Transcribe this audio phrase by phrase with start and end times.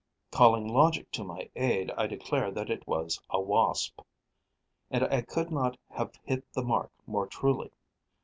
[0.31, 4.01] Calling logic to my aid, I declared that it was a Wasp;
[4.89, 7.69] and I could not have hit the mark more truly.